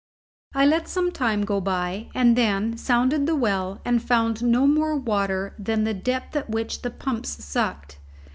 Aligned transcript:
I 0.55 0.65
let 0.65 0.87
some 0.87 1.11
time 1.11 1.43
go 1.45 1.61
by, 1.61 2.09
and 2.15 2.35
then 2.35 2.75
sounded 2.75 3.27
the 3.27 3.35
well 3.35 3.79
and 3.85 4.01
found 4.01 4.41
no 4.41 4.65
more 4.65 4.95
water 4.97 5.53
than 5.59 5.83
the 5.83 5.93
depth 5.93 6.35
at 6.35 6.49
which 6.49 6.81
the 6.81 6.89
pumps 6.89 7.45
sucked. 7.45 7.99